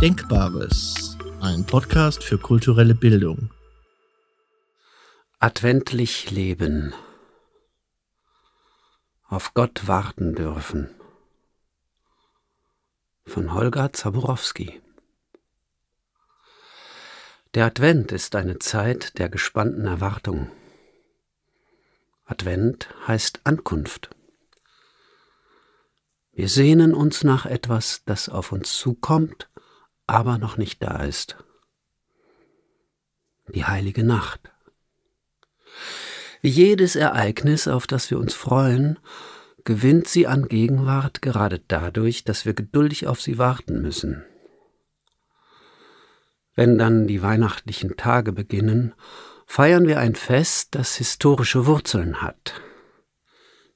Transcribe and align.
Denkbares, 0.00 1.18
ein 1.40 1.66
Podcast 1.66 2.22
für 2.22 2.38
kulturelle 2.38 2.94
Bildung. 2.94 3.50
Adventlich 5.40 6.30
leben. 6.30 6.94
Auf 9.26 9.54
Gott 9.54 9.88
warten 9.88 10.36
dürfen. 10.36 10.88
Von 13.26 13.52
Holger 13.52 13.92
Zaborowski. 13.92 14.80
Der 17.54 17.66
Advent 17.66 18.12
ist 18.12 18.36
eine 18.36 18.60
Zeit 18.60 19.18
der 19.18 19.28
gespannten 19.28 19.86
Erwartung. 19.86 20.48
Advent 22.24 22.88
heißt 23.08 23.40
Ankunft. 23.42 24.10
Wir 26.38 26.48
sehnen 26.48 26.94
uns 26.94 27.24
nach 27.24 27.46
etwas, 27.46 28.04
das 28.04 28.28
auf 28.28 28.52
uns 28.52 28.76
zukommt, 28.76 29.47
aber 30.08 30.38
noch 30.38 30.56
nicht 30.56 30.82
da 30.82 31.04
ist. 31.04 31.36
Die 33.54 33.64
heilige 33.64 34.02
Nacht. 34.02 34.40
Wie 36.40 36.48
jedes 36.48 36.96
Ereignis, 36.96 37.68
auf 37.68 37.86
das 37.86 38.10
wir 38.10 38.18
uns 38.18 38.34
freuen, 38.34 38.98
gewinnt 39.64 40.08
sie 40.08 40.26
an 40.26 40.48
Gegenwart 40.48 41.20
gerade 41.22 41.60
dadurch, 41.68 42.24
dass 42.24 42.46
wir 42.46 42.54
geduldig 42.54 43.06
auf 43.06 43.20
sie 43.20 43.38
warten 43.38 43.82
müssen. 43.82 44.24
Wenn 46.54 46.78
dann 46.78 47.06
die 47.06 47.22
weihnachtlichen 47.22 47.96
Tage 47.96 48.32
beginnen, 48.32 48.94
feiern 49.46 49.86
wir 49.86 49.98
ein 49.98 50.14
Fest, 50.14 50.74
das 50.74 50.96
historische 50.96 51.66
Wurzeln 51.66 52.22
hat. 52.22 52.60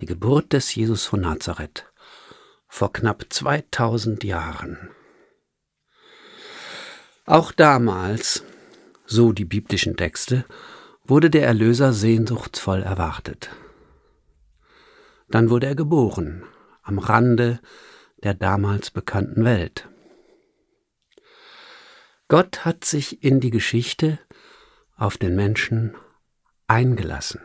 Die 0.00 0.06
Geburt 0.06 0.52
des 0.52 0.74
Jesus 0.74 1.06
von 1.06 1.22
Nazareth 1.22 1.86
vor 2.68 2.92
knapp 2.92 3.26
2000 3.28 4.24
Jahren. 4.24 4.90
Auch 7.28 7.52
damals, 7.52 8.42
so 9.04 9.32
die 9.32 9.44
biblischen 9.44 9.98
Texte, 9.98 10.46
wurde 11.04 11.28
der 11.28 11.44
Erlöser 11.44 11.92
sehnsuchtsvoll 11.92 12.82
erwartet. 12.82 13.50
Dann 15.28 15.50
wurde 15.50 15.66
er 15.66 15.74
geboren, 15.74 16.44
am 16.82 16.98
Rande 16.98 17.60
der 18.22 18.32
damals 18.32 18.90
bekannten 18.90 19.44
Welt. 19.44 19.90
Gott 22.28 22.64
hat 22.64 22.86
sich 22.86 23.22
in 23.22 23.40
die 23.40 23.50
Geschichte 23.50 24.18
auf 24.96 25.18
den 25.18 25.36
Menschen 25.36 25.94
eingelassen. 26.66 27.42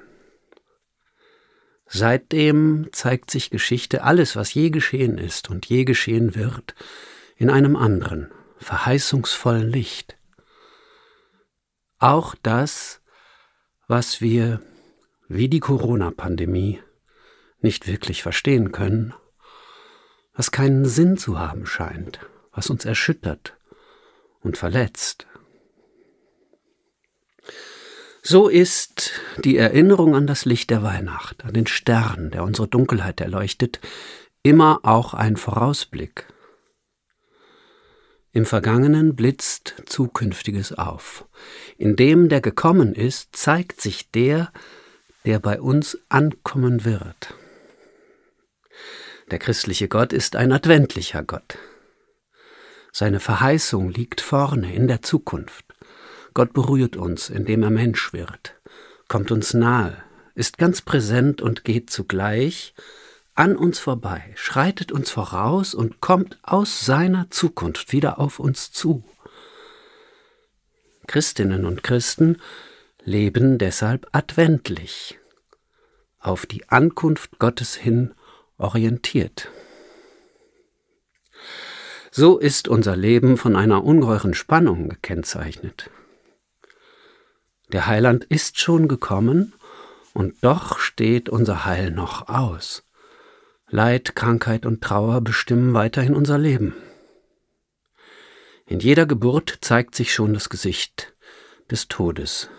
Seitdem 1.88 2.88
zeigt 2.94 3.30
sich 3.30 3.50
Geschichte, 3.50 4.04
alles, 4.04 4.38
was 4.38 4.54
je 4.54 4.70
geschehen 4.70 5.18
ist 5.18 5.50
und 5.50 5.66
je 5.66 5.84
geschehen 5.84 6.36
wird, 6.36 6.74
in 7.36 7.50
einem 7.50 7.76
anderen, 7.76 8.32
verheißungsvollen 8.64 9.70
Licht. 9.70 10.18
Auch 12.00 12.36
das, 12.42 13.02
was 13.88 14.22
wir, 14.22 14.62
wie 15.28 15.50
die 15.50 15.60
Corona-Pandemie, 15.60 16.82
nicht 17.62 17.88
wirklich 17.88 18.24
verstehen 18.24 18.72
können, 18.72 19.14
was 20.34 20.52
keinen 20.52 20.86
Sinn 20.86 21.18
zu 21.18 21.40
haben 21.40 21.66
scheint, 21.66 22.20
was 22.52 22.70
uns 22.70 22.86
erschüttert, 22.86 23.56
und 24.42 24.58
verletzt. 24.58 25.28
So 28.22 28.48
ist 28.48 29.12
die 29.44 29.58
Erinnerung 29.58 30.16
an 30.16 30.28
das 30.28 30.46
Licht 30.46 30.70
der 30.70 30.82
Weihnacht, 30.84 31.44
an 31.44 31.54
den 31.54 31.68
Stern, 31.68 32.32
der 32.32 32.44
unsere 32.44 32.68
Dunkelheit 32.68 33.20
erleuchtet, 33.22 33.80
immer 34.44 34.80
auch 34.84 35.14
ein 35.14 35.38
Vorausblick. 35.38 36.28
Im 38.36 38.48
Vergangenen 38.48 39.16
blitzt 39.16 39.76
Zukünftiges 39.86 40.74
auf. 40.74 41.26
In 41.78 41.96
dem, 41.96 42.30
der 42.30 42.42
gekommen 42.42 42.96
ist, 42.96 43.36
zeigt 43.36 43.80
sich 43.80 44.10
der, 44.10 44.52
der 45.24 45.40
bei 45.40 45.62
uns 45.62 46.00
ankommen 46.10 46.84
wird. 46.84 47.36
Der 49.30 49.38
christliche 49.38 49.88
Gott 49.88 50.14
ist 50.14 50.36
ein 50.36 50.52
adventlicher 50.52 51.24
Gott. 51.24 51.60
Seine 52.92 53.20
Verheißung 53.20 53.92
liegt 53.92 54.20
vorne 54.20 54.74
in 54.74 54.88
der 54.88 55.04
Zukunft. 55.04 55.66
Gott 56.34 56.54
berührt 56.54 56.96
uns, 56.96 57.30
indem 57.30 57.62
er 57.62 57.70
Mensch 57.70 58.14
wird, 58.14 58.56
kommt 59.08 59.32
uns 59.32 59.54
nahe, 59.54 60.04
ist 60.34 60.58
ganz 60.58 60.82
präsent 60.82 61.40
und 61.40 61.64
geht 61.64 61.92
zugleich 61.92 62.74
an 63.36 63.56
uns 63.56 63.80
vorbei, 63.80 64.32
schreitet 64.36 64.92
uns 64.92 65.10
voraus 65.10 65.74
und 65.74 66.02
kommt 66.02 66.38
aus 66.44 66.86
seiner 66.86 67.30
Zukunft 67.32 67.92
wieder 67.92 68.20
auf 68.20 68.40
uns 68.40 68.72
zu. 68.72 69.04
Christinnen 71.08 71.66
und 71.66 71.84
Christen 71.84 72.42
leben 73.04 73.58
deshalb 73.58 74.08
adventlich, 74.12 75.20
auf 76.20 76.46
die 76.46 76.70
Ankunft 76.70 77.40
Gottes 77.40 77.76
hin 77.76 78.14
orientiert. 78.58 79.50
So 82.12 82.38
ist 82.38 82.68
unser 82.68 82.96
Leben 82.96 83.38
von 83.38 83.56
einer 83.56 83.84
ungeheuren 83.84 84.36
Spannung 84.36 84.88
gekennzeichnet. 84.88 85.90
Der 87.72 87.88
Heiland 87.88 88.24
ist 88.26 88.60
schon 88.60 88.88
gekommen, 88.88 89.54
und 90.14 90.44
doch 90.44 90.78
steht 90.78 91.28
unser 91.28 91.66
Heil 91.66 91.90
noch 91.90 92.30
aus. 92.30 92.84
Leid, 93.74 94.16
Krankheit 94.16 94.68
und 94.68 94.84
Trauer 94.84 95.22
bestimmen 95.22 95.74
weiterhin 95.74 96.14
unser 96.14 96.38
Leben. 96.38 96.76
In 98.68 98.80
jeder 98.80 99.08
Geburt 99.08 99.58
zeigt 99.62 99.96
sich 99.96 100.14
schon 100.14 100.36
das 100.36 100.50
Gesicht 100.50 101.16
des 101.72 101.88
Todes. 101.88 102.52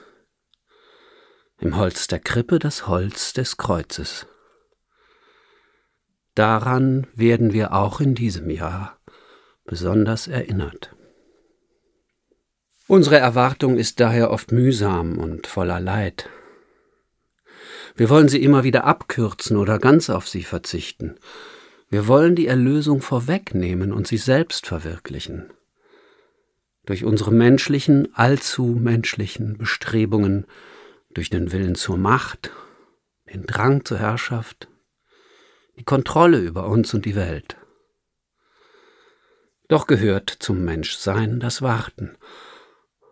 Im 1.60 1.76
Holz 1.76 2.08
der 2.08 2.18
Krippe 2.18 2.58
das 2.58 2.88
Holz 2.88 3.32
des 3.32 3.56
Kreuzes. 3.56 4.26
Daran 6.34 7.06
werden 7.14 7.52
wir 7.52 7.74
auch 7.74 8.00
in 8.00 8.16
diesem 8.16 8.50
Jahr 8.50 8.98
besonders 9.64 10.26
erinnert. 10.26 10.96
Unsere 12.88 13.18
Erwartung 13.18 13.78
ist 13.78 14.00
daher 14.00 14.32
oft 14.32 14.50
mühsam 14.50 15.18
und 15.18 15.46
voller 15.46 15.78
Leid. 15.78 16.28
Wir 17.94 18.10
wollen 18.10 18.28
sie 18.28 18.42
immer 18.42 18.64
wieder 18.64 18.84
abkürzen 18.84 19.56
oder 19.56 19.78
ganz 19.78 20.10
auf 20.10 20.28
sie 20.28 20.42
verzichten. 20.42 21.16
Wir 21.88 22.08
wollen 22.08 22.34
die 22.34 22.48
Erlösung 22.48 23.00
vorwegnehmen 23.00 23.92
und 23.92 24.08
sie 24.08 24.16
selbst 24.16 24.66
verwirklichen. 24.66 25.52
Durch 26.86 27.04
unsere 27.04 27.32
menschlichen, 27.32 28.08
allzu 28.14 28.64
menschlichen 28.64 29.56
Bestrebungen, 29.56 30.46
durch 31.14 31.30
den 31.30 31.52
Willen 31.52 31.76
zur 31.76 31.96
Macht, 31.96 32.50
den 33.32 33.46
Drang 33.46 33.84
zur 33.84 33.98
Herrschaft, 33.98 34.68
die 35.78 35.84
Kontrolle 35.84 36.38
über 36.38 36.66
uns 36.66 36.92
und 36.94 37.04
die 37.04 37.14
Welt. 37.14 37.56
Doch 39.68 39.86
gehört 39.86 40.30
zum 40.30 40.64
Menschsein 40.64 41.40
das 41.40 41.62
Warten 41.62 42.16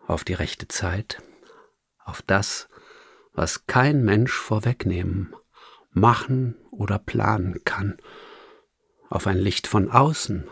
auf 0.06 0.24
die 0.24 0.34
rechte 0.34 0.68
Zeit, 0.68 1.22
auf 2.04 2.20
das, 2.22 2.68
was 3.32 3.66
kein 3.66 4.04
Mensch 4.04 4.32
vorwegnehmen, 4.32 5.34
machen 5.90 6.56
oder 6.70 6.98
planen 6.98 7.64
kann, 7.64 7.98
auf 9.08 9.26
ein 9.26 9.38
Licht 9.38 9.66
von 9.66 9.90
außen, 9.90 10.48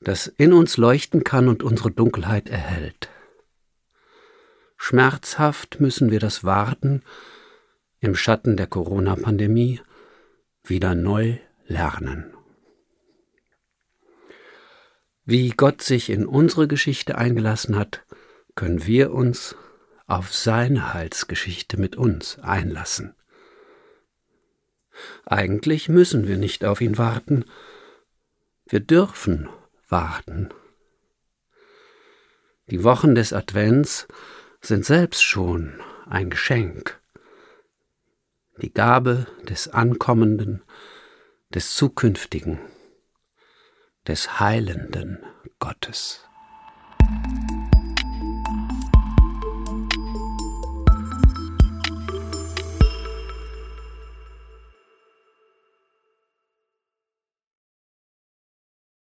das 0.00 0.26
in 0.26 0.52
uns 0.52 0.76
leuchten 0.76 1.24
kann 1.24 1.48
und 1.48 1.62
unsere 1.62 1.90
Dunkelheit 1.90 2.48
erhält. 2.48 3.08
Schmerzhaft 4.76 5.80
müssen 5.80 6.10
wir 6.10 6.18
das 6.18 6.42
Warten 6.42 7.02
im 8.00 8.16
Schatten 8.16 8.56
der 8.56 8.66
Corona-Pandemie 8.66 9.80
wieder 10.64 10.94
neu 10.94 11.38
lernen. 11.66 12.34
Wie 15.24 15.50
Gott 15.50 15.82
sich 15.82 16.10
in 16.10 16.26
unsere 16.26 16.66
Geschichte 16.66 17.16
eingelassen 17.16 17.76
hat, 17.76 18.04
können 18.56 18.84
wir 18.84 19.12
uns 19.12 19.54
auf 20.12 20.34
seine 20.34 20.92
Heilsgeschichte 20.92 21.78
mit 21.78 21.96
uns 21.96 22.38
einlassen. 22.40 23.14
Eigentlich 25.24 25.88
müssen 25.88 26.28
wir 26.28 26.36
nicht 26.36 26.66
auf 26.66 26.82
ihn 26.82 26.98
warten, 26.98 27.46
wir 28.66 28.80
dürfen 28.80 29.48
warten. 29.88 30.50
Die 32.66 32.84
Wochen 32.84 33.14
des 33.14 33.32
Advents 33.32 34.06
sind 34.60 34.84
selbst 34.84 35.22
schon 35.22 35.80
ein 36.04 36.28
Geschenk, 36.28 37.00
die 38.58 38.72
Gabe 38.72 39.26
des 39.48 39.68
Ankommenden, 39.68 40.62
des 41.54 41.74
Zukünftigen 41.74 42.58
des 44.06 44.40
heilenden 44.40 45.24
Gottes. 45.58 46.28